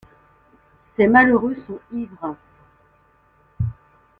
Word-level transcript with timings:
Ces 0.97 1.05
malheureux 1.05 1.55
sont 1.67 1.79
ivres. 1.91 2.35